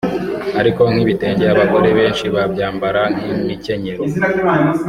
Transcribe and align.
Ariko 0.59 0.81
nk'ibitenge 0.91 1.45
abagore 1.53 1.87
benshi 1.99 2.25
babyambara 2.35 3.01
nk'imikenyero 3.19 4.01